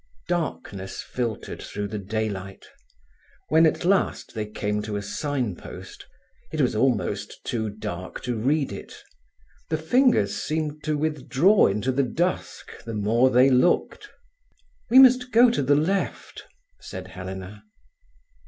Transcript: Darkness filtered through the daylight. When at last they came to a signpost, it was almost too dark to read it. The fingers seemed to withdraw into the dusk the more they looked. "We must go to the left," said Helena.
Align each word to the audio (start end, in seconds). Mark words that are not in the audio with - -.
Darkness 0.29 1.03
filtered 1.03 1.61
through 1.61 1.87
the 1.87 1.99
daylight. 1.99 2.65
When 3.49 3.67
at 3.67 3.85
last 3.85 4.33
they 4.33 4.47
came 4.47 4.81
to 4.81 4.95
a 4.95 5.01
signpost, 5.03 6.07
it 6.51 6.59
was 6.59 6.75
almost 6.75 7.45
too 7.45 7.69
dark 7.69 8.19
to 8.23 8.35
read 8.35 8.71
it. 8.71 8.95
The 9.69 9.77
fingers 9.77 10.35
seemed 10.35 10.83
to 10.85 10.97
withdraw 10.97 11.67
into 11.67 11.91
the 11.91 12.01
dusk 12.01 12.83
the 12.83 12.95
more 12.95 13.29
they 13.29 13.51
looked. 13.51 14.09
"We 14.89 14.97
must 14.97 15.31
go 15.31 15.51
to 15.51 15.61
the 15.61 15.75
left," 15.75 16.45
said 16.79 17.09
Helena. 17.09 17.61